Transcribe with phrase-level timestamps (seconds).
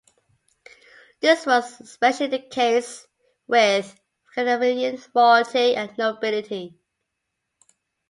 [1.19, 3.05] This was especially the case
[3.45, 3.95] with
[4.31, 6.79] Scandinavian royalty and nobility.